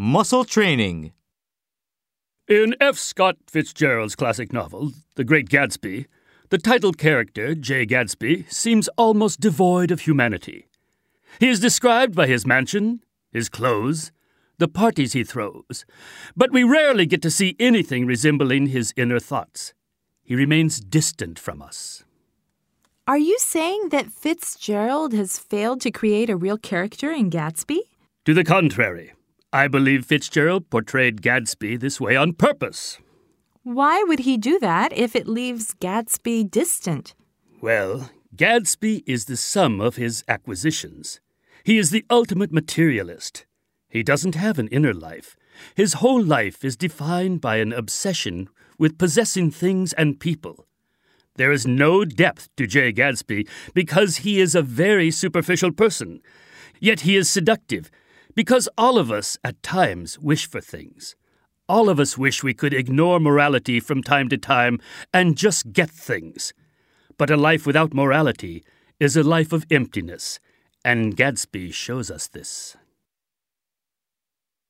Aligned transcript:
Muscle 0.00 0.44
Training. 0.44 1.10
In 2.46 2.76
F. 2.80 2.96
Scott 2.96 3.36
Fitzgerald's 3.48 4.14
classic 4.14 4.52
novel, 4.52 4.92
The 5.16 5.24
Great 5.24 5.48
Gatsby, 5.48 6.06
the 6.50 6.58
title 6.58 6.92
character, 6.92 7.56
Jay 7.56 7.84
Gatsby, 7.84 8.48
seems 8.48 8.86
almost 8.96 9.40
devoid 9.40 9.90
of 9.90 10.02
humanity. 10.02 10.68
He 11.40 11.48
is 11.48 11.58
described 11.58 12.14
by 12.14 12.28
his 12.28 12.46
mansion, 12.46 13.00
his 13.32 13.48
clothes, 13.48 14.12
the 14.58 14.68
parties 14.68 15.14
he 15.14 15.24
throws, 15.24 15.84
but 16.36 16.52
we 16.52 16.62
rarely 16.62 17.04
get 17.04 17.20
to 17.22 17.30
see 17.30 17.56
anything 17.58 18.06
resembling 18.06 18.68
his 18.68 18.94
inner 18.96 19.18
thoughts. 19.18 19.74
He 20.22 20.36
remains 20.36 20.78
distant 20.78 21.40
from 21.40 21.60
us. 21.60 22.04
Are 23.08 23.18
you 23.18 23.36
saying 23.40 23.88
that 23.88 24.12
Fitzgerald 24.12 25.12
has 25.14 25.40
failed 25.40 25.80
to 25.80 25.90
create 25.90 26.30
a 26.30 26.36
real 26.36 26.56
character 26.56 27.10
in 27.10 27.30
Gatsby? 27.30 27.80
To 28.26 28.32
the 28.32 28.44
contrary, 28.44 29.14
I 29.52 29.66
believe 29.66 30.04
Fitzgerald 30.04 30.68
portrayed 30.68 31.22
Gatsby 31.22 31.80
this 31.80 31.98
way 31.98 32.14
on 32.14 32.34
purpose. 32.34 32.98
Why 33.62 34.02
would 34.02 34.20
he 34.20 34.36
do 34.36 34.58
that 34.58 34.92
if 34.92 35.16
it 35.16 35.26
leaves 35.26 35.74
Gatsby 35.80 36.50
distant? 36.50 37.14
Well, 37.62 38.10
Gatsby 38.36 39.02
is 39.06 39.24
the 39.24 39.38
sum 39.38 39.80
of 39.80 39.96
his 39.96 40.22
acquisitions. 40.28 41.20
He 41.64 41.78
is 41.78 41.88
the 41.90 42.04
ultimate 42.10 42.52
materialist. 42.52 43.46
He 43.88 44.02
doesn't 44.02 44.34
have 44.34 44.58
an 44.58 44.68
inner 44.68 44.92
life. 44.92 45.34
His 45.74 45.94
whole 45.94 46.22
life 46.22 46.62
is 46.62 46.76
defined 46.76 47.40
by 47.40 47.56
an 47.56 47.72
obsession 47.72 48.50
with 48.78 48.98
possessing 48.98 49.50
things 49.50 49.94
and 49.94 50.20
people. 50.20 50.66
There 51.36 51.52
is 51.52 51.66
no 51.66 52.04
depth 52.04 52.54
to 52.56 52.66
Jay 52.66 52.92
Gatsby 52.92 53.48
because 53.72 54.18
he 54.18 54.40
is 54.40 54.54
a 54.54 54.60
very 54.60 55.10
superficial 55.10 55.72
person. 55.72 56.20
Yet 56.80 57.00
he 57.00 57.16
is 57.16 57.30
seductive 57.30 57.90
because 58.38 58.68
all 58.78 58.98
of 58.98 59.10
us 59.10 59.36
at 59.42 59.60
times 59.64 60.16
wish 60.16 60.48
for 60.48 60.60
things. 60.60 61.16
All 61.68 61.88
of 61.88 61.98
us 61.98 62.16
wish 62.16 62.44
we 62.44 62.54
could 62.54 62.72
ignore 62.72 63.18
morality 63.18 63.80
from 63.80 64.00
time 64.00 64.28
to 64.28 64.38
time 64.38 64.78
and 65.12 65.36
just 65.36 65.72
get 65.72 65.90
things. 65.90 66.54
But 67.16 67.30
a 67.30 67.36
life 67.36 67.66
without 67.66 67.92
morality 67.92 68.62
is 69.00 69.16
a 69.16 69.24
life 69.24 69.52
of 69.52 69.66
emptiness, 69.72 70.38
and 70.84 71.16
Gatsby 71.16 71.74
shows 71.74 72.12
us 72.12 72.28
this. 72.28 72.76